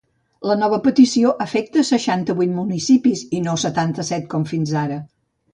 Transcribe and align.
La 0.51 0.53
nova 0.61 0.79
petició 0.85 1.33
afecta 1.45 1.83
seixanta-vuit 1.91 2.53
municipis 2.55 3.23
i 3.41 3.45
no 3.49 3.57
setanta-set 3.67 4.29
com 4.33 4.49
fins 4.55 4.77
ara. 4.87 4.99